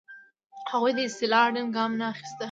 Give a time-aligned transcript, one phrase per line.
[0.71, 2.39] هغوی د اصلاح اړین ګام نه اخیسته.